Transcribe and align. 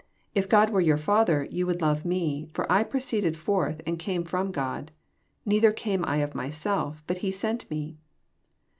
If 0.33 0.49
God 0.49 0.71
were 0.71 0.81
year 0.81 0.97
Father, 0.97 1.47
ye 1.51 1.63
wonld 1.63 1.79
lore 1.79 2.01
me: 2.03 2.47
for 2.53 2.65
I 2.71 2.83
proeeeded 2.83 3.35
forth 3.37 3.83
and 3.85 3.99
oame 3.99 4.27
from 4.27 4.51
God; 4.51 4.89
neither 5.45 5.71
oame 5.71 6.03
I 6.07 6.17
of 6.25 6.33
myself 6.33 7.05
bnt 7.05 7.17
he 7.17 7.29
sent 7.29 7.69
me. 7.69 7.99